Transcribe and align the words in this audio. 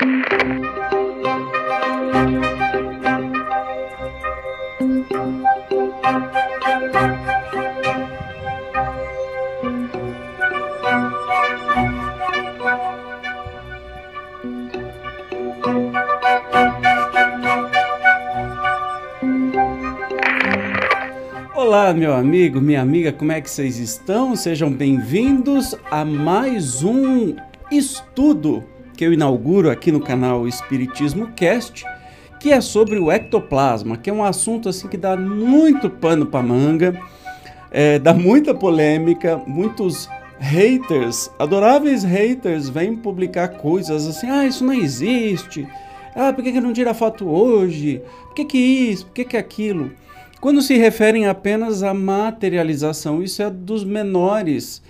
Olá, 0.00 0.08
meu 21.92 22.14
amigo, 22.14 22.58
minha 22.58 22.80
amiga, 22.80 23.12
como 23.12 23.32
é 23.32 23.40
que 23.42 23.50
vocês 23.50 23.76
estão? 23.76 24.34
Sejam 24.34 24.72
bem-vindos 24.72 25.74
a 25.90 26.06
mais 26.06 26.82
um 26.82 27.36
estudo 27.70 28.64
que 29.00 29.06
eu 29.06 29.14
inauguro 29.14 29.70
aqui 29.70 29.90
no 29.90 29.98
canal 29.98 30.46
Espiritismo 30.46 31.28
Cast, 31.28 31.86
que 32.38 32.52
é 32.52 32.60
sobre 32.60 32.98
o 32.98 33.10
ectoplasma, 33.10 33.96
que 33.96 34.10
é 34.10 34.12
um 34.12 34.22
assunto 34.22 34.68
assim 34.68 34.88
que 34.88 34.98
dá 34.98 35.16
muito 35.16 35.88
pano 35.88 36.26
para 36.26 36.42
manga, 36.42 37.00
é, 37.70 37.98
dá 37.98 38.12
muita 38.12 38.54
polêmica, 38.54 39.40
muitos 39.46 40.06
haters, 40.38 41.30
adoráveis 41.38 42.04
haters, 42.04 42.68
vêm 42.68 42.94
publicar 42.94 43.48
coisas 43.48 44.06
assim, 44.06 44.28
ah, 44.28 44.44
isso 44.44 44.62
não 44.62 44.74
existe, 44.74 45.66
ah, 46.14 46.30
por 46.30 46.44
que, 46.44 46.52
que 46.52 46.60
não 46.60 46.74
tira 46.74 46.92
foto 46.92 47.26
hoje? 47.26 48.02
Por 48.26 48.34
que, 48.34 48.44
que 48.44 48.58
isso? 48.58 49.06
Por 49.06 49.14
que, 49.14 49.24
que 49.24 49.36
aquilo? 49.38 49.92
Quando 50.42 50.60
se 50.60 50.76
referem 50.76 51.26
apenas 51.26 51.82
à 51.82 51.94
materialização, 51.94 53.22
isso 53.22 53.42
é 53.42 53.48
dos 53.48 53.82
menores 53.82 54.82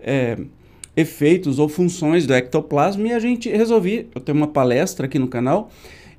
é, 0.00 0.38
efeitos 0.98 1.60
ou 1.60 1.68
funções 1.68 2.26
do 2.26 2.34
ectoplasma 2.34 3.06
e 3.06 3.12
a 3.12 3.20
gente 3.20 3.48
resolvi, 3.48 4.08
eu 4.12 4.20
tenho 4.20 4.36
uma 4.36 4.48
palestra 4.48 5.06
aqui 5.06 5.16
no 5.16 5.28
canal, 5.28 5.70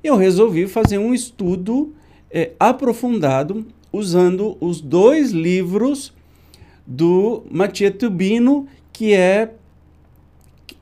eu 0.02 0.16
resolvi 0.16 0.66
fazer 0.66 0.96
um 0.96 1.12
estudo 1.12 1.92
é, 2.30 2.52
aprofundado 2.58 3.66
usando 3.92 4.56
os 4.58 4.80
dois 4.80 5.32
livros 5.32 6.14
do 6.86 7.42
Mathieu 7.50 7.92
Tubino, 7.92 8.66
que 8.90 9.12
é 9.12 9.52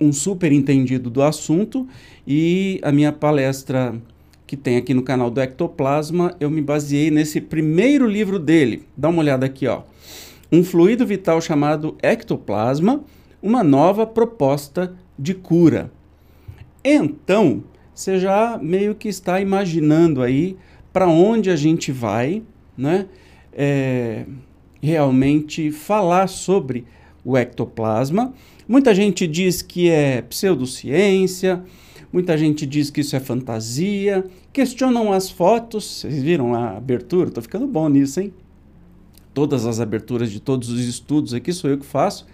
um 0.01 0.13
super 0.13 0.53
entendido 0.53 1.11
do 1.11 1.21
assunto, 1.21 1.85
e 2.25 2.79
a 2.85 2.93
minha 2.93 3.11
palestra 3.11 4.01
que 4.47 4.57
tem 4.57 4.77
aqui 4.77 4.95
no 4.95 5.03
canal 5.03 5.29
do 5.29 5.41
Ectoplasma, 5.41 6.37
eu 6.39 6.49
me 6.49 6.63
baseei 6.63 7.11
nesse 7.11 7.41
primeiro 7.41 8.07
livro 8.07 8.39
dele. 8.39 8.85
Dá 8.97 9.09
uma 9.09 9.19
olhada 9.19 9.45
aqui, 9.45 9.67
ó. 9.67 9.83
Um 10.53 10.63
fluido 10.63 11.05
vital 11.05 11.41
chamado 11.41 11.97
ectoplasma, 12.01 13.05
uma 13.43 13.63
nova 13.63 14.07
proposta 14.07 14.95
de 15.19 15.35
cura. 15.35 15.91
Então, 16.85 17.65
você 17.95 18.19
já 18.19 18.59
meio 18.61 18.95
que 18.95 19.09
está 19.09 19.41
imaginando 19.41 20.23
aí 20.23 20.57
para 20.93 21.09
onde 21.09 21.51
a 21.51 21.57
gente 21.57 21.93
vai, 21.93 22.43
né? 22.77 23.07
É, 23.53 24.25
realmente 24.81 25.73
falar 25.73 26.29
sobre 26.29 26.85
o 27.25 27.37
ectoplasma. 27.37 28.33
Muita 28.69 28.95
gente 28.95 29.27
diz 29.27 29.63
que 29.63 29.89
é 29.89 30.23
pseudociência, 30.23 31.65
Muita 32.11 32.39
gente 32.39 32.65
diz 32.65 32.91
que 32.91 33.03
isso 33.03 33.15
é 33.15 33.21
fantasia, 33.21 34.25
questionam 34.51 35.13
as 35.13 35.31
fotos. 35.31 35.85
Vocês 35.85 36.23
viram 36.23 36.55
a 36.55 36.77
abertura? 36.77 37.31
Tô 37.31 37.43
ficando 37.43 37.67
bom 37.67 37.87
nisso, 37.89 38.21
hein? 38.21 38.33
Todas 39.35 39.67
as 39.67 39.79
aberturas 39.79 40.31
de 40.31 40.41
todos 40.41 40.71
os 40.71 40.81
estudos 40.81 41.35
aqui 41.35 41.53
sou 41.53 41.69
eu 41.69 41.77
que 41.77 41.85
faço. 41.85 42.27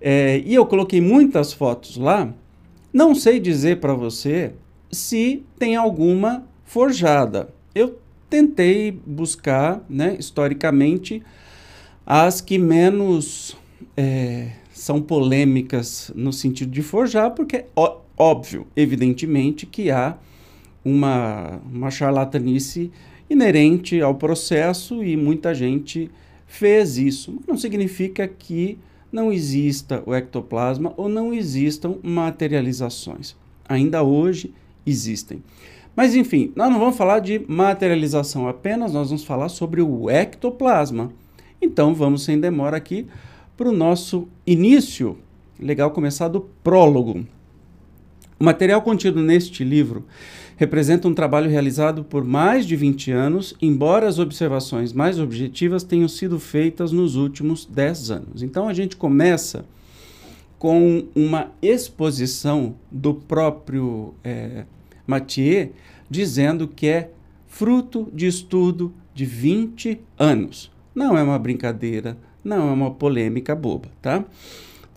É, 0.00 0.42
e 0.44 0.54
eu 0.54 0.66
coloquei 0.66 1.00
muitas 1.00 1.52
fotos 1.52 1.96
lá. 1.96 2.32
Não 2.92 3.14
sei 3.14 3.38
dizer 3.40 3.80
para 3.80 3.94
você 3.94 4.52
se 4.90 5.42
tem 5.58 5.76
alguma 5.76 6.44
forjada. 6.64 7.48
Eu 7.74 7.98
tentei 8.30 8.90
buscar, 8.90 9.84
né, 9.88 10.16
historicamente, 10.18 11.22
as 12.06 12.40
que 12.40 12.58
menos 12.58 13.56
é, 13.96 14.52
são 14.72 15.00
polêmicas 15.00 16.10
no 16.14 16.32
sentido 16.32 16.70
de 16.70 16.82
forjar, 16.82 17.32
porque 17.32 17.66
ó, 17.76 17.98
Óbvio, 18.18 18.66
evidentemente, 18.74 19.64
que 19.64 19.92
há 19.92 20.18
uma, 20.84 21.60
uma 21.72 21.88
charlatanice 21.88 22.90
inerente 23.30 24.00
ao 24.00 24.16
processo 24.16 25.04
e 25.04 25.16
muita 25.16 25.54
gente 25.54 26.10
fez 26.44 26.98
isso. 26.98 27.38
Não 27.46 27.56
significa 27.56 28.26
que 28.26 28.76
não 29.10 29.32
exista 29.32 30.02
o 30.06 30.14
ectoplasma 30.14 30.92
ou 30.96 31.08
não 31.08 31.32
existam 31.32 31.96
materializações. 32.02 33.36
Ainda 33.68 34.02
hoje 34.02 34.52
existem. 34.86 35.42
Mas 35.94 36.14
enfim, 36.14 36.52
nós 36.54 36.70
não 36.70 36.78
vamos 36.78 36.96
falar 36.96 37.18
de 37.18 37.44
materialização 37.48 38.46
apenas, 38.48 38.92
nós 38.92 39.08
vamos 39.08 39.24
falar 39.24 39.48
sobre 39.48 39.82
o 39.82 40.08
ectoplasma. 40.08 41.10
Então 41.60 41.94
vamos 41.94 42.22
sem 42.22 42.38
demora 42.38 42.76
aqui 42.76 43.06
para 43.56 43.68
o 43.68 43.72
nosso 43.72 44.28
início. 44.46 45.18
Legal 45.58 45.90
começar 45.90 46.28
do 46.28 46.42
prólogo. 46.62 47.26
O 48.38 48.44
material 48.44 48.82
contido 48.82 49.20
neste 49.20 49.64
livro 49.64 50.04
representa 50.56 51.08
um 51.08 51.14
trabalho 51.14 51.50
realizado 51.50 52.04
por 52.04 52.24
mais 52.24 52.66
de 52.66 52.76
20 52.76 53.10
anos, 53.12 53.54
embora 53.60 54.08
as 54.08 54.18
observações 54.18 54.92
mais 54.92 55.18
objetivas 55.18 55.84
tenham 55.84 56.08
sido 56.08 56.38
feitas 56.38 56.92
nos 56.92 57.16
últimos 57.16 57.64
10 57.64 58.10
anos. 58.10 58.42
Então 58.42 58.68
a 58.68 58.74
gente 58.74 58.96
começa 58.96 59.64
com 60.58 61.06
uma 61.14 61.52
exposição 61.62 62.74
do 62.90 63.14
próprio 63.14 64.14
é, 64.24 64.64
Mathieu, 65.06 65.72
dizendo 66.10 66.66
que 66.66 66.88
é 66.88 67.10
fruto 67.46 68.08
de 68.12 68.26
estudo 68.26 68.92
de 69.14 69.24
20 69.24 70.00
anos. 70.18 70.70
Não 70.94 71.16
é 71.16 71.22
uma 71.22 71.38
brincadeira, 71.38 72.16
não 72.42 72.68
é 72.68 72.72
uma 72.72 72.90
polêmica 72.90 73.54
boba, 73.54 73.88
tá? 74.02 74.24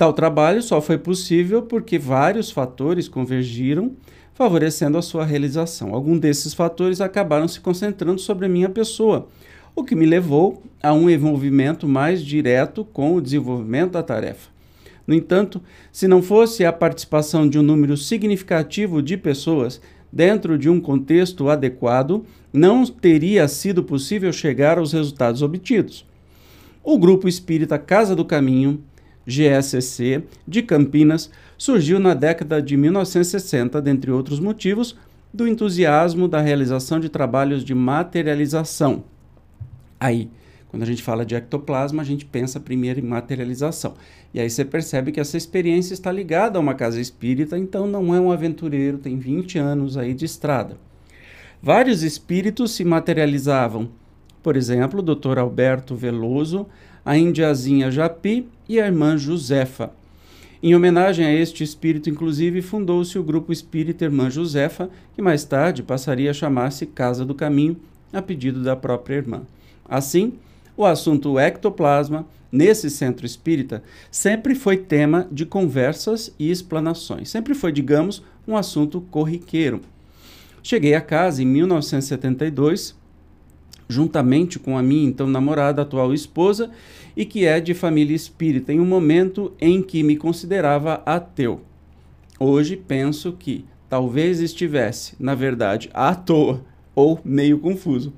Tal 0.02 0.14
trabalho 0.14 0.64
só 0.64 0.82
foi 0.82 0.98
possível 0.98 1.62
porque 1.62 2.00
vários 2.00 2.50
fatores 2.50 3.08
convergiram, 3.08 3.92
favorecendo 4.34 4.98
a 4.98 5.02
sua 5.04 5.24
realização. 5.24 5.94
Alguns 5.94 6.20
desses 6.20 6.56
fatores 6.56 7.00
acabaram 7.00 7.48
se 7.48 7.60
concentrando 7.60 8.20
sobre 8.20 8.48
a 8.48 8.50
minha 8.50 8.68
pessoa, 8.68 9.28
o 9.76 9.84
que 9.84 9.94
me 9.94 10.08
levou 10.08 10.64
a 10.82 10.92
um 10.92 11.08
envolvimento 11.08 11.88
mais 11.88 12.26
direto 12.26 12.84
com 12.84 13.14
o 13.14 13.22
desenvolvimento 13.22 13.92
da 13.92 14.02
tarefa. 14.02 14.50
No 15.06 15.14
entanto, 15.14 15.62
se 15.92 16.08
não 16.08 16.24
fosse 16.24 16.66
a 16.66 16.74
participação 16.74 17.48
de 17.48 17.60
um 17.60 17.62
número 17.62 17.96
significativo 17.96 19.04
de 19.04 19.16
pessoas 19.16 19.80
dentro 20.12 20.58
de 20.58 20.68
um 20.68 20.82
contexto 20.82 21.48
adequado, 21.48 22.26
não 22.52 22.88
teria 22.88 23.48
sido 23.48 23.84
possível 23.84 24.34
chegar 24.34 24.80
aos 24.80 24.94
resultados 24.94 25.44
obtidos. 25.44 26.08
O 26.84 26.98
grupo 26.98 27.28
espírita 27.28 27.78
Casa 27.78 28.16
do 28.16 28.26
Caminho 28.26 28.84
GSC, 29.26 30.24
de 30.48 30.62
Campinas, 30.62 31.30
surgiu 31.58 32.00
na 32.00 32.14
década 32.14 32.62
de 32.62 32.76
1960, 32.76 33.82
dentre 33.82 34.12
outros 34.12 34.40
motivos, 34.40 34.98
do 35.34 35.48
entusiasmo 35.48 36.28
da 36.28 36.42
realização 36.42 37.00
de 37.00 37.10
trabalhos 37.10 37.64
de 37.64 37.74
materialização. 37.74 39.04
Aí, 40.00 40.30
quando 40.72 40.84
a 40.84 40.86
gente 40.86 41.04
fala 41.04 41.26
de 41.26 41.36
ectoplasma, 41.36 42.02
a 42.02 42.06
gente 42.06 42.26
pensa 42.26 42.60
primeiro 42.60 43.00
em 43.00 43.04
materialização. 43.04 43.94
E 44.34 44.40
aí 44.40 44.50
você 44.50 44.64
percebe 44.64 45.12
que 45.12 45.20
essa 45.20 45.36
experiência 45.36 45.94
está 45.94 46.12
ligada 46.12 46.58
a 46.58 46.62
uma 46.62 46.74
casa 46.74 47.00
espírita, 47.00 47.58
então 47.58 47.86
não 47.86 48.16
é 48.16 48.20
um 48.20 48.32
aventureiro, 48.32 48.98
tem 48.98 49.18
20 49.18 49.60
anos 49.60 49.98
aí 49.98 50.14
de 50.14 50.24
estrada. 50.24 50.78
Vários 51.62 52.04
espíritos 52.04 52.72
se 52.72 52.84
materializavam. 52.84 53.90
Por 54.42 54.56
exemplo, 54.56 55.02
o 55.02 55.04
Dr. 55.04 55.38
Alberto 55.38 55.94
Veloso, 55.94 56.66
a 57.06 57.18
indiazinha 57.18 57.92
Japi 57.92 58.48
e 58.72 58.80
a 58.80 58.86
irmã 58.86 59.18
Josefa. 59.18 59.92
Em 60.64 60.74
homenagem 60.74 61.26
a 61.26 61.34
este 61.34 61.62
espírito, 61.62 62.10
inclusive, 62.10 62.62
fundou-se 62.62 63.20
o 63.20 63.24
grupo 63.24 63.52
Espírita 63.52 64.06
Irmã 64.06 64.30
Josefa, 64.30 64.90
que 65.14 65.22
mais 65.22 65.44
tarde 65.44 65.84
passaria 65.84 66.32
a 66.32 66.34
chamar-se 66.34 66.86
Casa 66.86 67.26
do 67.26 67.36
Caminho, 67.36 67.76
a 68.14 68.22
pedido 68.22 68.64
da 68.64 68.74
própria 68.74 69.16
irmã. 69.16 69.42
Assim, 69.84 70.36
o 70.78 70.86
assunto 70.86 71.38
ectoplasma, 71.38 72.26
nesse 72.50 72.90
centro 72.90 73.26
espírita, 73.26 73.84
sempre 74.10 74.56
foi 74.56 74.78
tema 74.78 75.28
de 75.30 75.46
conversas 75.46 76.34
e 76.40 76.50
explanações. 76.50 77.30
Sempre 77.30 77.54
foi, 77.54 77.74
digamos, 77.74 78.24
um 78.48 78.56
assunto 78.56 79.02
corriqueiro. 79.02 79.82
Cheguei 80.64 80.96
a 80.96 81.02
casa 81.02 81.44
em 81.44 81.46
1972 81.46 82.96
juntamente 83.92 84.58
com 84.58 84.78
a 84.78 84.84
minha 84.84 85.08
então 85.08 85.28
namorada, 85.28 85.82
atual 85.82 86.14
esposa, 86.14 86.72
e 87.16 87.26
que 87.26 87.46
é 87.46 87.60
de 87.60 87.74
família 87.74 88.16
espírita, 88.16 88.72
em 88.72 88.80
um 88.80 88.86
momento 88.86 89.52
em 89.60 89.82
que 89.82 90.02
me 90.02 90.16
considerava 90.16 91.02
ateu. 91.06 91.62
Hoje 92.40 92.76
penso 92.76 93.34
que 93.34 93.66
talvez 93.90 94.40
estivesse, 94.40 95.16
na 95.20 95.36
verdade, 95.36 95.90
à 95.94 96.16
toa 96.16 96.64
ou 96.96 97.20
meio 97.24 97.60
confuso. 97.60 98.14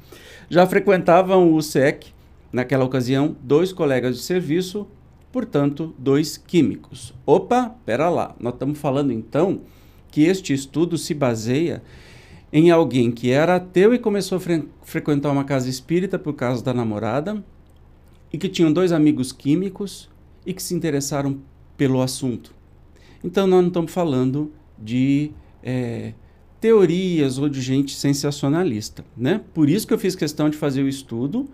Já 0.50 0.66
frequentavam 0.68 1.54
o 1.54 1.62
SEC, 1.62 2.14
naquela 2.52 2.86
ocasião, 2.86 3.36
dois 3.42 3.74
colegas 3.74 4.16
de 4.16 4.22
serviço, 4.22 4.88
portanto, 5.31 5.94
dois 5.98 6.38
químicos. 6.38 7.14
Opa, 7.26 7.76
pera 7.84 8.10
lá, 8.10 8.36
nós 8.40 8.54
estamos 8.54 8.78
falando 8.78 9.12
então 9.12 9.62
que 10.12 10.22
este 10.22 10.54
estudo 10.54 10.96
se 10.96 11.16
baseia 11.16 11.81
em 12.56 12.70
alguém 12.70 13.12
que 13.12 13.32
era 13.32 13.56
ateu 13.56 13.96
e 13.96 13.98
começou 13.98 14.36
a 14.36 14.40
fre 14.40 14.64
frequentar 14.84 15.32
uma 15.32 15.44
casa 15.44 15.68
espírita 15.68 16.20
por 16.20 16.34
causa 16.34 16.64
da 16.64 16.72
namorada 16.72 17.44
e 18.32 18.38
que 18.38 18.48
tinham 18.48 18.72
dois 18.72 18.92
amigos 18.92 19.32
químicos 19.32 20.08
e 20.46 20.54
que 20.54 20.62
se 20.62 20.76
interessaram 20.76 21.40
pelo 21.76 22.00
assunto. 22.00 22.54
Então, 23.24 23.48
nós 23.48 23.60
não 23.60 23.70
estamos 23.70 23.92
falando 23.92 24.52
de 24.78 25.32
é, 25.64 26.14
teorias 26.62 27.40
ou 27.40 27.50
de 27.50 27.60
gente 27.60 27.96
sensacionalista. 27.96 29.04
Né? 29.18 29.42
Por 29.52 29.68
isso 29.68 29.88
que 29.88 29.94
eu 29.94 29.98
fiz 29.98 30.16
questão 30.16 30.48
de 30.48 30.56
fazer 30.56 30.84
o 30.84 30.88
estudo, 30.88 31.50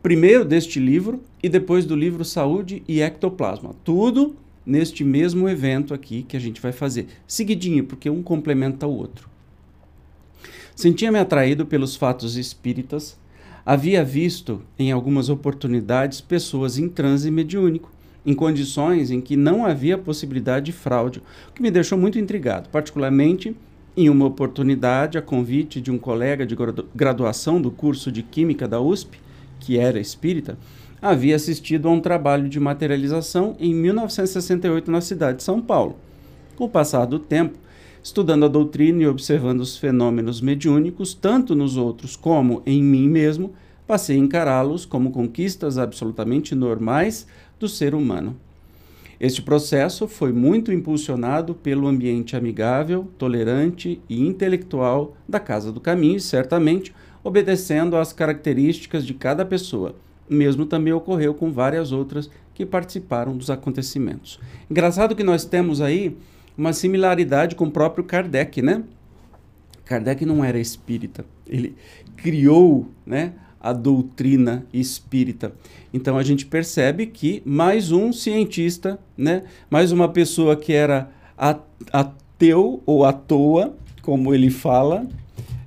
primeiro 0.00 0.44
deste 0.44 0.78
livro 0.78 1.24
e 1.42 1.48
depois 1.48 1.86
do 1.86 1.96
livro 1.96 2.24
Saúde 2.24 2.84
e 2.86 3.00
Ectoplasma. 3.00 3.74
Tudo 3.82 4.36
neste 4.64 5.02
mesmo 5.02 5.48
evento 5.48 5.92
aqui 5.92 6.22
que 6.22 6.36
a 6.36 6.40
gente 6.40 6.60
vai 6.60 6.70
fazer, 6.70 7.08
seguidinho, 7.26 7.84
porque 7.84 8.08
um 8.08 8.22
complementa 8.22 8.86
o 8.86 8.96
outro. 8.96 9.33
Sentia-me 10.74 11.18
atraído 11.20 11.64
pelos 11.64 11.94
fatos 11.94 12.36
espíritas, 12.36 13.16
havia 13.64 14.04
visto 14.04 14.60
em 14.76 14.90
algumas 14.90 15.28
oportunidades 15.28 16.20
pessoas 16.20 16.78
em 16.78 16.88
transe 16.88 17.30
mediúnico, 17.30 17.92
em 18.26 18.34
condições 18.34 19.10
em 19.10 19.20
que 19.20 19.36
não 19.36 19.64
havia 19.64 19.96
possibilidade 19.96 20.66
de 20.66 20.72
fraude, 20.72 21.22
o 21.48 21.52
que 21.52 21.62
me 21.62 21.70
deixou 21.70 21.96
muito 21.96 22.18
intrigado, 22.18 22.68
particularmente 22.70 23.56
em 23.96 24.10
uma 24.10 24.26
oportunidade, 24.26 25.16
a 25.16 25.22
convite 25.22 25.80
de 25.80 25.92
um 25.92 25.98
colega 25.98 26.44
de 26.44 26.56
graduação 26.94 27.62
do 27.62 27.70
curso 27.70 28.10
de 28.10 28.24
Química 28.24 28.66
da 28.66 28.80
USP, 28.80 29.20
que 29.60 29.78
era 29.78 30.00
espírita, 30.00 30.58
havia 31.00 31.36
assistido 31.36 31.86
a 31.86 31.92
um 31.92 32.00
trabalho 32.00 32.48
de 32.48 32.58
materialização 32.58 33.54
em 33.60 33.72
1968 33.72 34.90
na 34.90 35.00
cidade 35.00 35.38
de 35.38 35.44
São 35.44 35.60
Paulo. 35.60 35.96
Com 36.56 36.64
o 36.64 36.68
passar 36.68 37.04
do 37.04 37.20
tempo, 37.20 37.58
estudando 38.04 38.44
a 38.44 38.48
doutrina 38.48 39.02
e 39.02 39.06
observando 39.06 39.62
os 39.62 39.78
fenômenos 39.78 40.42
mediúnicos, 40.42 41.14
tanto 41.14 41.54
nos 41.54 41.78
outros 41.78 42.14
como 42.14 42.62
em 42.66 42.82
mim 42.82 43.08
mesmo, 43.08 43.54
passei 43.86 44.16
a 44.16 44.18
encará-los 44.18 44.84
como 44.84 45.10
conquistas 45.10 45.78
absolutamente 45.78 46.54
normais 46.54 47.26
do 47.58 47.66
ser 47.66 47.94
humano. 47.94 48.36
Este 49.18 49.40
processo 49.40 50.06
foi 50.06 50.34
muito 50.34 50.70
impulsionado 50.70 51.54
pelo 51.54 51.88
ambiente 51.88 52.36
amigável, 52.36 53.08
tolerante 53.16 53.98
e 54.06 54.20
intelectual 54.20 55.16
da 55.26 55.40
Casa 55.40 55.72
do 55.72 55.80
Caminho, 55.80 56.20
certamente 56.20 56.94
obedecendo 57.22 57.96
às 57.96 58.12
características 58.12 59.06
de 59.06 59.14
cada 59.14 59.46
pessoa. 59.46 59.94
O 60.28 60.34
mesmo 60.34 60.66
também 60.66 60.92
ocorreu 60.92 61.32
com 61.32 61.50
várias 61.50 61.90
outras 61.90 62.28
que 62.52 62.66
participaram 62.66 63.34
dos 63.34 63.48
acontecimentos. 63.48 64.38
Engraçado 64.70 65.16
que 65.16 65.24
nós 65.24 65.46
temos 65.46 65.80
aí 65.80 66.14
uma 66.56 66.72
similaridade 66.72 67.54
com 67.54 67.64
o 67.64 67.70
próprio 67.70 68.04
Kardec, 68.04 68.62
né? 68.62 68.82
Kardec 69.84 70.24
não 70.24 70.44
era 70.44 70.58
espírita, 70.58 71.24
ele 71.46 71.76
criou, 72.16 72.88
né, 73.04 73.34
a 73.60 73.72
doutrina 73.72 74.64
espírita. 74.72 75.52
Então 75.92 76.16
a 76.16 76.22
gente 76.22 76.46
percebe 76.46 77.06
que 77.06 77.42
mais 77.44 77.92
um 77.92 78.12
cientista, 78.12 78.98
né, 79.16 79.44
mais 79.70 79.92
uma 79.92 80.08
pessoa 80.08 80.56
que 80.56 80.72
era 80.72 81.10
ateu 81.92 82.82
ou 82.86 83.04
à 83.04 83.12
toa, 83.12 83.76
como 84.02 84.34
ele 84.34 84.50
fala, 84.50 85.06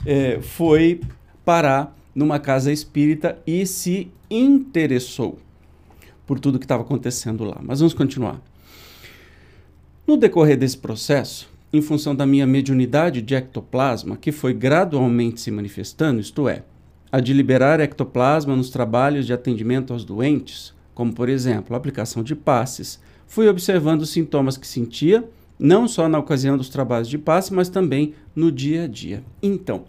é, 0.06 0.39
foi 0.42 1.01
parar 1.44 1.95
numa 2.13 2.39
casa 2.39 2.72
espírita 2.72 3.38
e 3.45 3.66
se 3.66 4.12
interessou 4.30 5.38
por 6.25 6.39
tudo 6.39 6.60
que 6.60 6.66
estava 6.66 6.84
acontecendo 6.84 7.44
lá. 7.44 7.57
Mas 7.62 7.80
vamos 7.80 7.94
continuar. 7.94 8.42
No 10.07 10.15
decorrer 10.15 10.57
desse 10.57 10.77
processo, 10.77 11.50
em 11.74 11.81
função 11.81 12.15
da 12.15 12.25
minha 12.25 12.48
mediunidade 12.48 13.21
de 13.21 13.36
ectoplasma, 13.36 14.15
que 14.15 14.31
foi 14.31 14.54
gradualmente 14.54 15.42
se 15.42 15.51
manifestando, 15.51 16.21
isto 16.21 16.48
é, 16.48 16.63
a 17.12 17.19
de 17.19 17.33
liberar 17.33 17.81
ectoplasma 17.81 18.56
nos 18.56 18.69
trabalhos 18.69 19.25
de 19.25 19.33
atendimento 19.33 19.92
aos 19.92 20.06
doentes, 20.06 20.74
como 20.95 21.13
por 21.13 21.27
exemplo 21.27 21.75
a 21.75 21.77
aplicação 21.77 22.24
de 22.24 22.38
passes, 22.38 23.01
fui 23.25 23.50
observando 23.50 24.04
os 24.04 24.09
sintomas 24.09 24.56
que 24.56 24.65
sentia, 24.65 25.30
não 25.59 25.89
só 25.89 26.07
na 26.07 26.19
ocasião 26.19 26.56
dos 26.56 26.69
trabalhos 26.69 27.10
de 27.10 27.18
passe, 27.18 27.53
mas 27.53 27.68
também 27.68 28.13
no 28.33 28.50
dia 28.50 28.86
a 28.86 28.88
dia. 28.88 29.21
Então, 29.44 29.83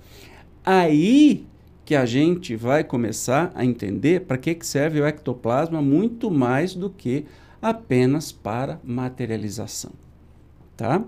aí 0.64 1.46
que 1.84 1.94
a 1.94 2.04
gente 2.04 2.56
vai 2.56 2.82
começar 2.82 3.52
a 3.54 3.64
entender 3.64 4.22
para 4.22 4.36
que, 4.36 4.52
que 4.52 4.66
serve 4.66 5.00
o 5.00 5.06
ectoplasma 5.06 5.80
muito 5.80 6.28
mais 6.28 6.74
do 6.74 6.90
que 6.90 7.24
apenas 7.62 8.32
para 8.32 8.80
materialização. 8.82 9.92
Tá? 10.78 11.04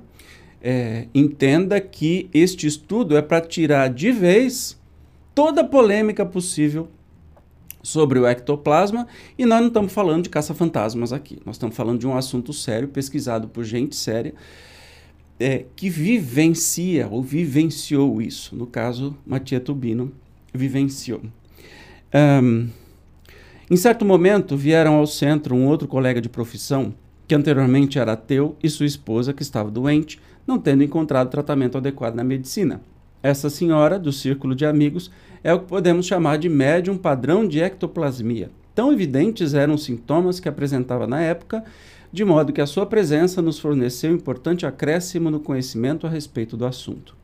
É, 0.61 1.07
entenda 1.15 1.81
que 1.81 2.29
este 2.35 2.67
estudo 2.67 3.17
é 3.17 3.23
para 3.23 3.41
tirar 3.41 3.89
de 3.89 4.11
vez 4.11 4.77
toda 5.33 5.61
a 5.61 5.65
polêmica 5.65 6.27
possível 6.27 6.89
sobre 7.81 8.19
o 8.19 8.27
ectoplasma 8.27 9.07
e 9.39 9.47
nós 9.47 9.61
não 9.61 9.69
estamos 9.69 9.93
falando 9.93 10.25
de 10.25 10.29
caça-fantasmas 10.29 11.13
aqui. 11.13 11.39
Nós 11.47 11.55
estamos 11.55 11.77
falando 11.77 12.01
de 12.01 12.07
um 12.07 12.17
assunto 12.17 12.53
sério, 12.53 12.89
pesquisado 12.89 13.47
por 13.47 13.63
gente 13.63 13.95
séria, 13.95 14.35
é, 15.39 15.65
que 15.77 15.89
vivencia 15.89 17.07
ou 17.09 17.23
vivenciou 17.23 18.21
isso. 18.21 18.57
No 18.57 18.67
caso, 18.67 19.17
Matia 19.25 19.61
Tubino 19.61 20.13
vivenciou. 20.53 21.23
Um, 22.43 22.69
em 23.71 23.77
certo 23.77 24.05
momento, 24.05 24.57
vieram 24.57 24.97
ao 24.97 25.07
centro 25.07 25.55
um 25.55 25.69
outro 25.69 25.87
colega 25.87 26.21
de 26.21 26.29
profissão, 26.29 26.93
que 27.31 27.35
anteriormente 27.37 27.97
era 27.97 28.15
ateu, 28.15 28.57
e 28.61 28.69
sua 28.69 28.87
esposa, 28.87 29.33
que 29.33 29.41
estava 29.41 29.71
doente, 29.71 30.21
não 30.45 30.59
tendo 30.59 30.83
encontrado 30.83 31.31
tratamento 31.31 31.79
adequado 31.79 32.17
na 32.17 32.25
medicina. 32.25 32.81
Essa 33.23 33.49
senhora, 33.49 34.01
do 34.01 34.11
círculo 34.13 34.53
de 34.53 34.67
amigos, 34.67 35.13
é 35.45 35.55
o 35.55 35.61
que 35.61 35.67
podemos 35.67 36.07
chamar 36.07 36.39
de 36.39 36.49
médium 36.49 36.99
padrão 36.99 37.47
de 37.47 37.61
ectoplasmia. 37.61 38.51
Tão 38.75 38.93
evidentes 38.93 39.55
eram 39.55 39.75
os 39.75 39.85
sintomas 39.85 40.41
que 40.41 40.49
apresentava 40.49 41.07
na 41.07 41.21
época, 41.21 41.63
de 42.11 42.25
modo 42.25 42.53
que 42.53 42.61
a 42.61 42.67
sua 42.67 42.85
presença 42.85 43.41
nos 43.41 43.61
forneceu 43.61 44.11
um 44.11 44.17
importante 44.17 44.67
acréscimo 44.67 45.31
no 45.31 45.39
conhecimento 45.39 46.09
a 46.09 46.11
respeito 46.11 46.57
do 46.57 46.67
assunto. 46.67 47.15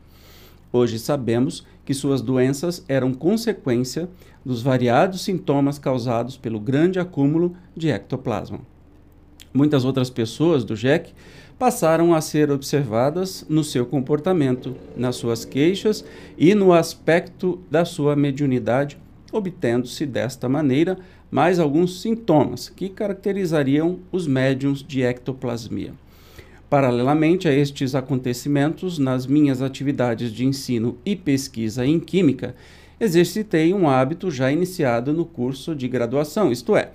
Hoje 0.73 1.01
sabemos 1.01 1.67
que 1.85 1.93
suas 1.93 2.23
doenças 2.23 2.85
eram 2.87 3.13
consequência 3.13 4.09
dos 4.45 4.63
variados 4.63 5.25
sintomas 5.25 5.81
causados 5.81 6.37
pelo 6.37 6.61
grande 6.61 7.01
acúmulo 7.01 7.57
de 7.77 7.89
ectoplasma. 7.89 8.61
Muitas 9.57 9.87
outras 9.87 10.11
pessoas 10.11 10.65
do 10.65 10.77
JEC 10.77 11.15
passaram 11.59 12.13
a 12.13 12.21
ser 12.21 12.51
observadas 12.51 13.43
no 13.49 13.65
seu 13.65 13.87
comportamento, 13.87 14.77
nas 14.95 15.17
suas 15.17 15.47
queixas 15.47 16.05
e 16.37 16.55
no 16.55 16.75
aspecto 16.75 17.59
da 17.71 17.83
sua 17.87 18.15
mediunidade, 18.15 18.99
obtendo-se 19.33 20.05
desta 20.05 20.47
maneira 20.47 20.99
mais 21.31 21.59
alguns 21.59 22.03
sintomas 22.03 22.69
que 22.69 22.91
caracterizariam 22.91 24.01
os 24.13 24.27
médiums 24.27 24.83
de 24.83 25.01
ectoplasmia. 25.01 25.95
Paralelamente 26.69 27.49
a 27.49 27.53
estes 27.55 27.95
acontecimentos, 27.95 28.99
nas 28.99 29.27
minhas 29.27 29.63
atividades 29.63 30.31
de 30.31 30.45
ensino 30.45 30.99
e 31.03 31.17
pesquisa 31.17 31.87
em 31.87 31.99
Química, 31.99 32.55
exercitei 33.01 33.73
um 33.73 33.89
hábito 33.89 34.31
já 34.31 34.53
iniciado 34.53 35.15
no 35.15 35.25
curso 35.25 35.75
de 35.75 35.89
graduação, 35.89 36.53
isto 36.53 36.77
é, 36.77 36.91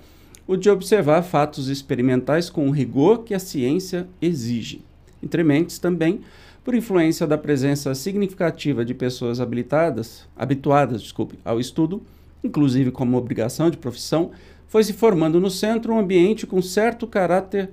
o 0.46 0.56
de 0.56 0.68
observar 0.68 1.22
fatos 1.22 1.68
experimentais 1.68 2.50
com 2.50 2.68
o 2.68 2.72
rigor 2.72 3.24
que 3.24 3.34
a 3.34 3.38
ciência 3.38 4.08
exige. 4.20 4.84
Entre 5.22 5.44
mentes 5.44 5.78
também, 5.78 6.20
por 6.64 6.74
influência 6.74 7.26
da 7.26 7.38
presença 7.38 7.94
significativa 7.94 8.84
de 8.84 8.94
pessoas 8.94 9.40
habilitadas, 9.40 10.26
habituadas, 10.36 11.02
desculpe, 11.02 11.38
ao 11.44 11.58
estudo, 11.58 12.02
inclusive 12.42 12.90
como 12.90 13.16
obrigação 13.16 13.70
de 13.70 13.76
profissão, 13.76 14.30
foi 14.66 14.84
se 14.84 14.92
formando 14.92 15.40
no 15.40 15.50
centro 15.50 15.92
um 15.92 15.98
ambiente 15.98 16.46
com 16.46 16.62
certo 16.62 17.06
caráter 17.06 17.70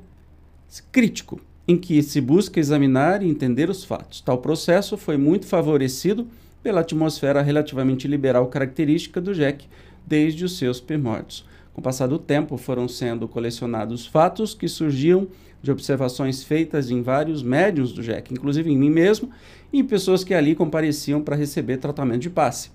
crítico, 0.92 1.40
em 1.68 1.78
que 1.78 2.02
se 2.04 2.20
busca 2.20 2.60
examinar 2.60 3.24
e 3.24 3.30
entender 3.30 3.70
os 3.70 3.84
fatos. 3.84 4.22
Tal 4.22 4.40
processo 4.40 4.98
foi 4.98 5.18
muito 5.18 5.46
favorecido 5.46 6.28
pela 6.62 6.82
atmosfera 6.82 7.42
relativamente 7.42 8.08
liberal 8.08 8.48
característica 8.48 9.22
do 9.22 9.34
JEC 9.34 9.66
desde 10.06 10.44
os 10.44 10.58
seus 10.58 10.82
primórdios. 10.82 11.46
Com 11.80 11.82
o 11.82 11.84
passar 11.84 12.08
do 12.08 12.20
tempo, 12.20 12.58
foram 12.58 12.90
sendo 12.90 13.26
colecionados 13.26 14.06
fatos 14.06 14.54
que 14.54 14.68
surgiam 14.68 15.30
de 15.64 15.72
observações 15.72 16.44
feitas 16.44 16.92
em 16.92 17.02
vários 17.02 17.42
médiums 17.42 17.94
do 17.94 18.04
JEC, 18.04 18.34
inclusive 18.34 18.70
em 18.70 18.78
mim 18.78 18.90
mesmo, 18.90 19.30
e 19.72 19.80
em 19.80 19.86
pessoas 19.86 20.22
que 20.22 20.34
ali 20.34 20.56
compareciam 20.56 21.22
para 21.22 21.38
receber 21.38 21.78
tratamento 21.78 22.24
de 22.24 22.30
passe. 22.30 22.70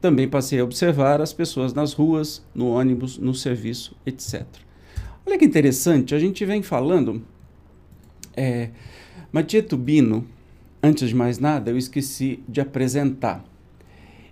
Também 0.00 0.26
passei 0.26 0.58
a 0.58 0.64
observar 0.64 1.20
as 1.20 1.34
pessoas 1.34 1.74
nas 1.74 1.92
ruas, 1.92 2.42
no 2.54 2.68
ônibus, 2.68 3.18
no 3.18 3.34
serviço, 3.34 3.94
etc. 4.06 4.46
Olha 5.26 5.38
que 5.38 5.44
interessante, 5.44 6.14
a 6.14 6.18
gente 6.18 6.46
vem 6.46 6.62
falando. 6.62 7.22
É, 8.34 8.70
Matia 9.30 9.62
Tubino, 9.62 10.26
antes 10.82 11.10
de 11.10 11.14
mais 11.14 11.38
nada, 11.38 11.70
eu 11.70 11.76
esqueci 11.76 12.42
de 12.48 12.62
apresentar. 12.62 13.44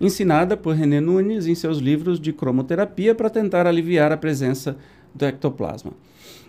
ensinada 0.00 0.56
por 0.56 0.74
René 0.74 1.00
Nunes 1.00 1.46
em 1.46 1.54
seus 1.54 1.78
livros 1.78 2.18
de 2.18 2.32
cromoterapia 2.32 3.14
para 3.14 3.30
tentar 3.30 3.68
aliviar 3.68 4.10
a 4.10 4.16
presença 4.16 4.76
do 5.14 5.24
ectoplasma. 5.24 5.92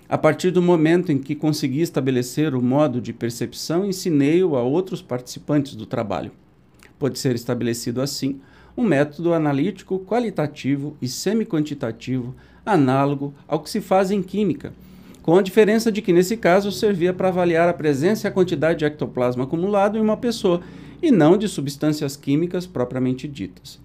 A 0.09 0.17
partir 0.17 0.49
do 0.49 0.59
momento 0.59 1.11
em 1.11 1.19
que 1.19 1.35
consegui 1.35 1.81
estabelecer 1.81 2.55
o 2.55 2.61
modo 2.61 2.99
de 2.99 3.13
percepção, 3.13 3.85
ensinei-o 3.85 4.55
a 4.55 4.63
outros 4.63 5.03
participantes 5.03 5.75
do 5.75 5.85
trabalho. 5.85 6.31
Pode 6.97 7.19
ser 7.19 7.35
estabelecido 7.35 8.01
assim 8.01 8.39
um 8.75 8.83
método 8.83 9.33
analítico 9.33 9.99
qualitativo 9.99 10.97
e 10.99 11.07
semi-quantitativo 11.07 12.35
análogo 12.67 13.33
ao 13.47 13.61
que 13.61 13.69
se 13.69 13.81
faz 13.81 14.11
em 14.11 14.21
química, 14.21 14.73
com 15.23 15.37
a 15.37 15.41
diferença 15.41 15.91
de 15.91 16.01
que 16.01 16.13
nesse 16.13 16.37
caso 16.37 16.71
servia 16.71 17.13
para 17.13 17.29
avaliar 17.29 17.67
a 17.67 17.73
presença 17.73 18.27
e 18.27 18.29
a 18.29 18.31
quantidade 18.31 18.79
de 18.79 18.85
ectoplasma 18.85 19.45
acumulado 19.45 19.97
em 19.97 20.01
uma 20.01 20.17
pessoa 20.17 20.61
e 21.01 21.09
não 21.11 21.37
de 21.37 21.47
substâncias 21.47 22.15
químicas 22.15 22.65
propriamente 22.65 23.27
ditas. 23.27 23.79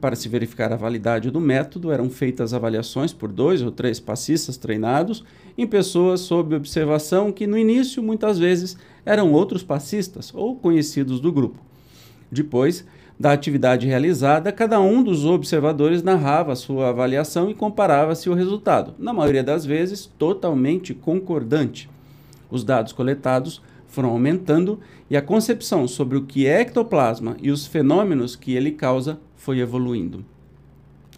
Para 0.00 0.16
se 0.16 0.28
verificar 0.28 0.72
a 0.72 0.76
validade 0.76 1.30
do 1.30 1.40
método, 1.40 1.92
eram 1.92 2.08
feitas 2.08 2.54
avaliações 2.54 3.12
por 3.12 3.30
dois 3.30 3.60
ou 3.60 3.70
três 3.70 4.00
passistas 4.00 4.56
treinados 4.56 5.22
em 5.58 5.66
pessoas 5.66 6.20
sob 6.20 6.54
observação 6.54 7.30
que, 7.30 7.46
no 7.46 7.58
início, 7.58 8.02
muitas 8.02 8.38
vezes 8.38 8.78
eram 9.04 9.32
outros 9.32 9.62
passistas 9.62 10.32
ou 10.34 10.56
conhecidos 10.56 11.20
do 11.20 11.30
grupo. 11.30 11.58
Depois 12.32 12.86
da 13.20 13.32
atividade 13.32 13.86
realizada, 13.86 14.50
cada 14.50 14.80
um 14.80 15.02
dos 15.02 15.26
observadores 15.26 16.02
narrava 16.02 16.56
sua 16.56 16.88
avaliação 16.88 17.50
e 17.50 17.54
comparava-se 17.54 18.30
o 18.30 18.34
resultado, 18.34 18.94
na 18.98 19.12
maioria 19.12 19.44
das 19.44 19.66
vezes 19.66 20.06
totalmente 20.18 20.94
concordante. 20.94 21.90
Os 22.50 22.64
dados 22.64 22.94
coletados 22.94 23.60
foram 23.86 24.08
aumentando 24.08 24.80
e 25.10 25.18
a 25.18 25.22
concepção 25.22 25.86
sobre 25.86 26.16
o 26.16 26.24
que 26.24 26.46
é 26.46 26.62
ectoplasma 26.62 27.36
e 27.42 27.50
os 27.50 27.66
fenômenos 27.66 28.34
que 28.34 28.54
ele 28.54 28.70
causa 28.70 29.20
foi 29.36 29.58
evoluindo. 29.58 30.24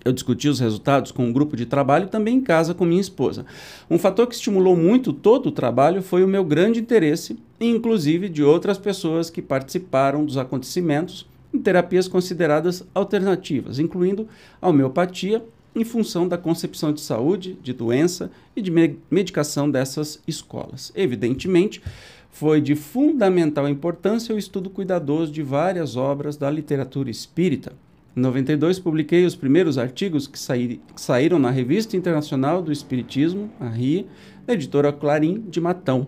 Eu 0.05 0.13
discuti 0.13 0.49
os 0.49 0.59
resultados 0.59 1.13
com 1.13 1.27
um 1.27 1.33
grupo 1.33 1.57
de 1.57 1.67
trabalho 1.67 2.09
também 2.09 2.39
em 2.39 2.41
casa 2.41 2.75
com 2.75 2.85
minha 2.85 3.01
esposa. 3.01 3.47
Um 3.89 3.97
fator 3.97 4.27
que 4.27 4.35
estimulou 4.35 4.75
muito 4.75 5.13
todo 5.13 5.51
o 5.51 5.53
trabalho 5.53 6.03
foi 6.03 6.25
o 6.25 6.29
meu 6.29 6.45
grande 6.45 6.81
interesse, 6.81 7.39
inclusive 7.61 8.29
de 8.29 8.43
outras 8.43 8.77
pessoas 8.77 9.31
que 9.31 9.41
participaram 9.41 10.25
dos 10.25 10.37
acontecimentos 10.37 11.31
em 11.53 11.59
terapias 11.59 12.09
consideradas 12.09 12.85
alternativas, 12.95 13.79
incluindo 13.79 14.29
a 14.61 14.69
homeopatia, 14.69 15.45
em 15.75 15.85
função 15.85 16.29
da 16.29 16.37
concepção 16.37 16.93
de 16.93 17.01
saúde, 17.01 17.59
de 17.63 17.73
doença 17.73 18.31
e 18.55 18.61
de 18.61 18.71
me 18.71 18.99
medicação 19.11 19.71
dessas 19.71 20.21
escolas. 20.27 20.93
Evidentemente, 20.95 21.83
foi 22.31 22.61
de 22.61 22.75
fundamental 22.75 23.69
importância 23.69 24.35
o 24.35 24.39
estudo 24.39 24.69
cuidadoso 24.69 25.33
de 25.33 25.43
várias 25.43 25.97
obras 25.97 26.37
da 26.37 26.51
literatura 26.51 27.11
espírita 27.11 27.73
em 28.15 28.21
92, 28.21 28.79
publiquei 28.79 29.25
os 29.25 29.35
primeiros 29.35 29.79
artigos 29.79 30.27
que, 30.27 30.39
saí, 30.39 30.83
que 30.95 31.01
saíram 31.01 31.39
na 31.39 31.51
Revista 31.51 31.97
Internacional 31.97 32.61
do 32.61 32.71
Espiritismo, 32.71 33.51
a 33.59 33.69
RIA, 33.69 34.05
editora 34.47 34.93
Clarim 34.93 35.41
de 35.49 35.63
Matão, 35.63 36.07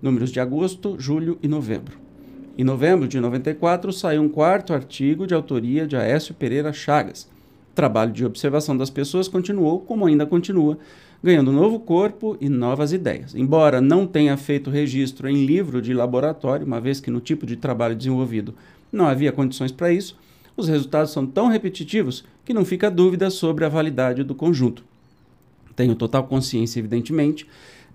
números 0.00 0.32
de 0.32 0.40
agosto, 0.40 0.96
julho 0.98 1.38
e 1.42 1.48
novembro. 1.48 2.05
Em 2.58 2.64
novembro 2.64 3.06
de 3.06 3.20
94, 3.20 3.92
saiu 3.92 4.22
um 4.22 4.30
quarto 4.30 4.72
artigo 4.72 5.26
de 5.26 5.34
autoria 5.34 5.86
de 5.86 5.94
Aécio 5.94 6.32
Pereira 6.32 6.72
Chagas. 6.72 7.24
O 7.70 7.74
trabalho 7.74 8.10
de 8.10 8.24
observação 8.24 8.74
das 8.74 8.88
pessoas 8.88 9.28
continuou, 9.28 9.80
como 9.80 10.06
ainda 10.06 10.24
continua, 10.24 10.78
ganhando 11.22 11.52
novo 11.52 11.78
corpo 11.78 12.34
e 12.40 12.48
novas 12.48 12.94
ideias. 12.94 13.34
Embora 13.34 13.82
não 13.82 14.06
tenha 14.06 14.34
feito 14.38 14.70
registro 14.70 15.28
em 15.28 15.44
livro 15.44 15.82
de 15.82 15.92
laboratório, 15.92 16.64
uma 16.64 16.80
vez 16.80 16.98
que 16.98 17.10
no 17.10 17.20
tipo 17.20 17.44
de 17.44 17.56
trabalho 17.56 17.94
desenvolvido 17.94 18.54
não 18.90 19.06
havia 19.06 19.32
condições 19.32 19.70
para 19.70 19.92
isso, 19.92 20.16
os 20.56 20.66
resultados 20.66 21.12
são 21.12 21.26
tão 21.26 21.48
repetitivos 21.48 22.24
que 22.42 22.54
não 22.54 22.64
fica 22.64 22.90
dúvida 22.90 23.28
sobre 23.28 23.66
a 23.66 23.68
validade 23.68 24.24
do 24.24 24.34
conjunto. 24.34 24.82
Tenho 25.74 25.94
total 25.94 26.24
consciência, 26.24 26.78
evidentemente, 26.78 27.46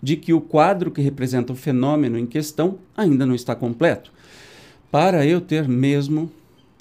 de 0.04 0.16
que 0.16 0.34
o 0.34 0.40
quadro 0.40 0.92
que 0.92 1.02
representa 1.02 1.52
o 1.52 1.56
fenômeno 1.56 2.16
em 2.16 2.28
questão 2.28 2.78
ainda 2.96 3.26
não 3.26 3.34
está 3.34 3.56
completo. 3.56 4.12
Para 4.92 5.26
eu 5.26 5.40
ter 5.40 5.70
mesmo, 5.70 6.30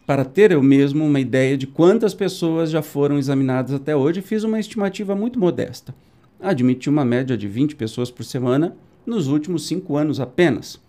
para 0.04 0.24
ter 0.24 0.50
eu 0.50 0.60
mesmo 0.60 1.06
uma 1.06 1.20
ideia 1.20 1.56
de 1.56 1.64
quantas 1.64 2.12
pessoas 2.12 2.68
já 2.68 2.82
foram 2.82 3.16
examinadas 3.16 3.72
até 3.72 3.94
hoje, 3.94 4.20
fiz 4.20 4.42
uma 4.42 4.58
estimativa 4.58 5.14
muito 5.14 5.38
modesta. 5.38 5.94
Admiti 6.40 6.90
uma 6.90 7.04
média 7.04 7.36
de 7.36 7.46
20 7.46 7.76
pessoas 7.76 8.10
por 8.10 8.24
semana 8.24 8.74
nos 9.06 9.28
últimos 9.28 9.64
cinco 9.64 9.96
anos 9.96 10.18
apenas. 10.18 10.80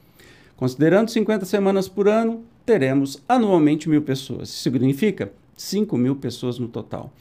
Considerando 0.57 1.11
50 1.11 1.45
semanas 1.45 1.87
por 1.87 2.07
ano, 2.07 2.43
teremos 2.65 3.21
anualmente 3.29 3.87
mil 3.87 4.01
pessoas. 4.01 4.49
Isso 4.49 4.63
significa 4.63 5.31
5 5.55 5.95
mil 5.99 6.15
pessoas 6.15 6.57
no 6.57 6.67
total. 6.67 7.13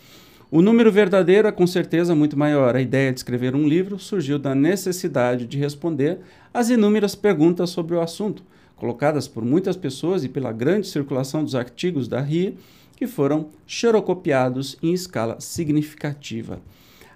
O 0.50 0.62
número 0.62 0.90
verdadeiro 0.90 1.46
é 1.46 1.52
com 1.52 1.66
certeza 1.66 2.14
muito 2.14 2.38
maior. 2.38 2.74
A 2.74 2.80
ideia 2.80 3.12
de 3.12 3.18
escrever 3.18 3.54
um 3.54 3.68
livro 3.68 3.98
surgiu 3.98 4.38
da 4.38 4.54
necessidade 4.54 5.44
de 5.44 5.58
responder 5.58 6.20
às 6.54 6.70
inúmeras 6.70 7.14
perguntas 7.14 7.68
sobre 7.68 7.94
o 7.94 8.00
assunto, 8.00 8.42
colocadas 8.80 9.28
por 9.28 9.44
muitas 9.44 9.76
pessoas 9.76 10.24
e 10.24 10.28
pela 10.28 10.50
grande 10.50 10.88
circulação 10.88 11.44
dos 11.44 11.54
artigos 11.54 12.08
da 12.08 12.20
RIA, 12.20 12.54
que 12.96 13.06
foram 13.06 13.50
xerocopiados 13.66 14.76
em 14.82 14.92
escala 14.92 15.38
significativa. 15.38 16.60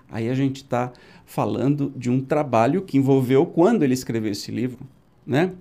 Aí 0.09 0.29
a 0.29 0.35
gente 0.35 0.57
está 0.57 0.93
falando 1.25 1.93
de 1.97 2.11
um 2.11 2.21
trabalho 2.21 2.83
que 2.83 2.97
envolveu 2.97 3.47
quando 3.47 3.83
ele 3.83 3.95
escreveu 3.95 4.31
esse 4.31 4.53
livro, 4.53 4.87
né? 5.27 5.53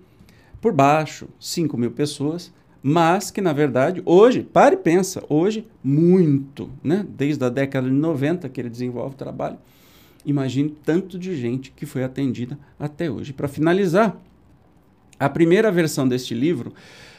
por 0.63 0.71
baixo, 0.71 1.27
5 1.41 1.77
mil 1.77 1.91
pessoas, 1.91 2.53
mas 2.81 3.29
que 3.29 3.41
na 3.41 3.51
verdade 3.51 4.01
hoje, 4.05 4.43
pare 4.43 4.75
e 4.75 4.77
pensa, 4.77 5.21
hoje 5.27 5.67
muito, 5.83 6.69
né? 6.81 7.05
Desde 7.17 7.43
a 7.43 7.49
década 7.49 7.89
de 7.89 7.93
90 7.93 8.47
que 8.47 8.61
ele 8.61 8.69
desenvolve 8.69 9.13
o 9.13 9.17
trabalho. 9.17 9.57
Imagine 10.25 10.73
tanto 10.85 11.19
de 11.19 11.35
gente 11.35 11.73
que 11.75 11.85
foi 11.85 12.01
atendida 12.01 12.57
até 12.79 13.11
hoje. 13.11 13.33
Para 13.33 13.49
finalizar, 13.49 14.17
a 15.23 15.29
primeira 15.29 15.71
versão 15.71 16.07
deste 16.07 16.33
livro 16.33 16.73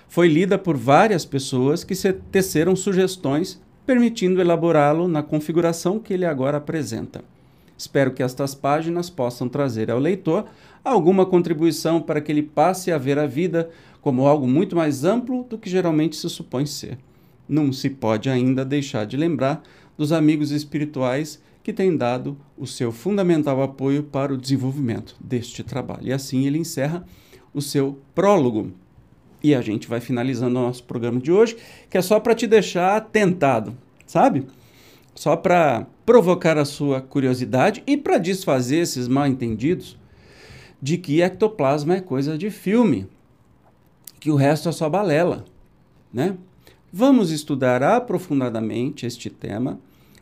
foi 0.08 0.28
lida 0.28 0.58
por 0.58 0.76
várias 0.76 1.24
pessoas 1.24 1.82
que 1.82 1.94
teceram 2.30 2.76
sugestões, 2.76 3.60
permitindo 3.86 4.40
elaborá-lo 4.40 5.08
na 5.08 5.22
configuração 5.22 5.98
que 5.98 6.12
ele 6.12 6.24
agora 6.24 6.58
apresenta. 6.58 7.24
Espero 7.76 8.12
que 8.12 8.22
estas 8.22 8.54
páginas 8.54 9.10
possam 9.10 9.48
trazer 9.48 9.90
ao 9.90 9.98
leitor 9.98 10.44
alguma 10.84 11.26
contribuição 11.26 12.00
para 12.00 12.20
que 12.20 12.30
ele 12.30 12.42
passe 12.42 12.92
a 12.92 12.98
ver 12.98 13.18
a 13.18 13.26
vida 13.26 13.70
como 14.00 14.26
algo 14.26 14.46
muito 14.46 14.76
mais 14.76 15.02
amplo 15.02 15.44
do 15.44 15.58
que 15.58 15.68
geralmente 15.68 16.14
se 16.14 16.28
supõe 16.28 16.66
ser. 16.66 16.98
Não 17.48 17.72
se 17.72 17.90
pode 17.90 18.28
ainda 18.28 18.64
deixar 18.64 19.06
de 19.06 19.16
lembrar 19.16 19.62
dos 19.96 20.12
amigos 20.12 20.50
espirituais 20.50 21.42
que 21.62 21.72
tem 21.72 21.96
dado 21.96 22.36
o 22.56 22.66
seu 22.66 22.92
fundamental 22.92 23.62
apoio 23.62 24.02
para 24.02 24.32
o 24.32 24.36
desenvolvimento 24.36 25.16
deste 25.18 25.62
trabalho. 25.62 26.08
E 26.08 26.12
assim 26.12 26.46
ele 26.46 26.58
encerra 26.58 27.04
o 27.54 27.62
seu 27.62 27.98
prólogo. 28.14 28.72
E 29.42 29.54
a 29.54 29.62
gente 29.62 29.86
vai 29.86 30.00
finalizando 30.00 30.58
o 30.58 30.62
nosso 30.62 30.82
programa 30.84 31.20
de 31.20 31.30
hoje, 31.30 31.56
que 31.88 31.96
é 31.96 32.02
só 32.02 32.18
para 32.18 32.34
te 32.34 32.46
deixar 32.46 33.00
tentado, 33.00 33.76
sabe? 34.06 34.46
Só 35.14 35.36
para 35.36 35.86
provocar 36.04 36.58
a 36.58 36.64
sua 36.64 37.00
curiosidade 37.00 37.82
e 37.86 37.96
para 37.96 38.18
desfazer 38.18 38.78
esses 38.78 39.06
mal 39.06 39.26
entendidos 39.26 39.96
de 40.82 40.98
que 40.98 41.22
ectoplasma 41.22 41.94
é 41.94 42.00
coisa 42.00 42.36
de 42.36 42.50
filme, 42.50 43.06
que 44.18 44.30
o 44.30 44.36
resto 44.36 44.68
é 44.68 44.72
só 44.72 44.88
balela, 44.88 45.44
né? 46.12 46.36
Vamos 46.92 47.30
estudar 47.30 47.82
aprofundadamente 47.82 49.06
este 49.06 49.28
tema 49.28 49.80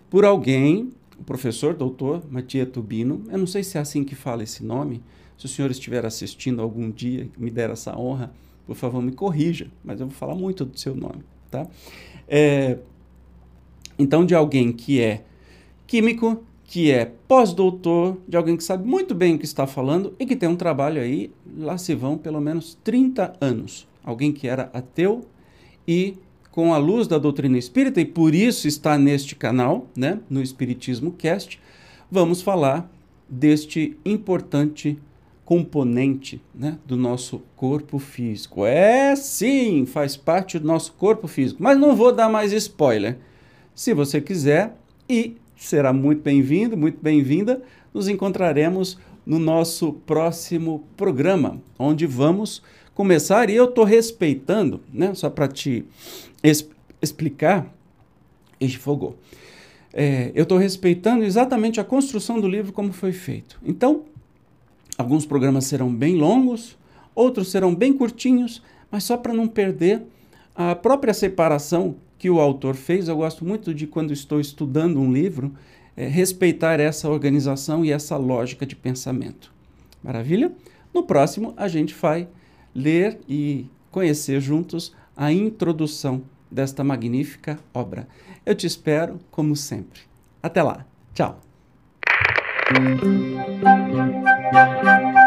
por 0.09 0.25
alguém, 0.25 0.91
o 1.19 1.25
professor 1.25 1.75
doutor 1.75 2.23
Matias 2.31 2.69
Tubino, 2.69 3.25
eu 3.31 3.39
não 3.39 3.47
sei 3.47 3.63
se 3.63 3.79
é 3.79 3.81
assim 3.81 4.05
que 4.05 4.15
fala 4.15 4.43
esse 4.43 4.65
nome, 4.65 5.03
se 5.43 5.47
o 5.47 5.49
senhor 5.49 5.73
estiver 5.73 6.07
assistindo 6.07 6.63
algum 6.63 6.89
dia 6.89 7.29
me 7.37 7.51
der 7.51 7.71
essa 7.71 7.99
honra, 7.99 8.33
por 8.65 8.77
favor 8.77 9.03
me 9.03 9.11
corrija, 9.11 9.67
mas 9.83 10.01
eu 10.01 10.07
vou 10.07 10.15
falar 10.15 10.37
muito 10.37 10.65
do 10.65 10.79
seu 10.79 10.95
nome, 10.95 11.25
tá? 11.51 11.67
É, 12.29 12.79
então, 13.99 14.25
de 14.25 14.37
alguém 14.37 14.73
que 14.73 15.01
é 15.01 15.25
químico, 15.85 16.45
que 16.65 16.93
é 16.93 17.13
pós-doutor, 17.27 18.19
de 18.29 18.37
alguém 18.37 18.57
que 18.57 18.63
sabe 18.63 18.87
muito 18.87 19.17
bem 19.17 19.35
o 19.35 19.39
que 19.39 19.45
está 19.45 19.67
falando 19.67 20.15
e 20.17 20.25
que 20.25 20.37
tem 20.37 20.49
um 20.49 20.55
trabalho 20.55 21.03
aí, 21.03 21.33
lá 21.59 21.77
se 21.77 21.93
vão 21.93 22.17
pelo 22.17 22.41
menos 22.41 22.79
30 22.85 23.35
anos. 23.41 23.89
Alguém 24.05 24.33
que 24.33 24.47
era 24.47 24.71
ateu 24.73 25.27
e 25.89 26.17
com 26.53 26.73
a 26.73 26.79
luz 26.79 27.09
da 27.09 27.19
doutrina 27.19 27.59
espírita, 27.59 28.01
e 28.01 28.05
por 28.05 28.33
isso 28.33 28.69
está 28.69 28.97
neste 28.97 29.35
canal, 29.35 29.89
né, 29.97 30.21
no 30.31 30.41
Espiritismo 30.41 31.11
Cast, 31.13 31.59
vamos 32.11 32.43
falar 32.43 32.89
deste 33.29 33.97
importante 34.05 34.99
componente 35.45 36.41
né, 36.55 36.79
do 36.87 36.97
nosso 36.97 37.43
corpo 37.57 37.99
físico. 37.99 38.65
É 38.65 39.15
sim, 39.17 39.85
faz 39.87 40.17
parte 40.17 40.59
do 40.59 40.67
nosso 40.67 40.93
corpo 40.93 41.27
físico, 41.27 41.63
mas 41.63 41.79
não 41.79 41.97
vou 41.97 42.13
dar 42.13 42.29
mais 42.29 42.53
spoiler. 42.53 43.19
Se 43.75 43.93
você 43.93 44.21
quiser, 44.21 44.77
e 45.09 45.37
será 45.57 45.93
muito 45.93 46.23
bem-vindo, 46.23 46.77
muito 46.77 46.99
bem-vinda, 47.03 47.63
nos 47.93 48.09
encontraremos 48.09 48.99
no 49.25 49.39
nosso 49.39 49.93
próximo 49.93 50.85
programa, 50.97 51.61
onde 51.79 52.07
vamos 52.07 52.63
começar, 52.95 53.49
e 53.49 53.55
eu 53.55 53.67
estou 53.67 53.85
respeitando, 53.85 54.81
né, 54.93 55.15
só 55.15 55.31
para 55.31 55.49
te 55.49 55.85
es 56.43 56.69
explicar, 57.01 57.73
este 58.61 58.79
fogou. 58.79 59.17
É, 59.93 60.31
eu 60.35 60.45
estou 60.45 60.57
respeitando 60.57 61.25
exatamente 61.25 61.81
a 61.81 61.85
construção 61.85 62.41
do 62.41 62.49
livro 62.49 62.73
como 62.73 62.93
foi 62.93 63.13
feito. 63.13 63.61
Então, 63.65 64.05
alguns 64.97 65.27
programas 65.27 65.65
serão 65.67 65.95
bem 65.95 66.17
longos, 66.17 66.79
outros 67.15 67.51
serão 67.51 67.75
bem 67.75 67.93
curtinhos, 67.93 68.63
mas 68.91 69.05
só 69.05 69.17
para 69.17 69.33
não 69.33 69.47
perder 69.47 70.03
a 70.55 70.75
própria 70.75 71.15
separação 71.15 71.97
que 72.19 72.31
o 72.31 72.41
autor 72.41 72.75
fez. 72.75 73.09
Eu 73.09 73.17
gosto 73.17 73.45
muito 73.45 73.75
de, 73.75 73.87
quando 73.87 74.13
estou 74.13 74.41
estudando 74.41 75.01
um 75.01 75.13
livro, 75.13 75.53
é, 75.97 76.07
respeitar 76.07 76.81
essa 76.81 77.09
organização 77.09 77.85
e 77.85 77.91
essa 77.91 78.17
lógica 78.17 78.65
de 78.65 78.77
pensamento. 78.77 79.53
Maravilha? 80.03 80.53
No 80.93 81.03
próximo, 81.03 81.55
a 81.57 81.69
gente 81.69 81.95
vai 81.95 82.29
ler 82.75 83.19
e 83.29 83.67
conhecer 83.91 84.41
juntos 84.41 84.95
a 85.17 85.33
introdução 85.33 86.23
desta 86.51 86.85
magnífica 86.85 87.59
obra. 87.73 88.07
Eu 88.45 88.55
te 88.55 88.67
espero, 88.67 89.19
como 89.31 89.57
sempre. 89.57 90.01
Até 90.43 90.63
lá. 90.63 90.85
Tchau. 91.15 91.41
Thank 94.53 95.17
you. 95.17 95.22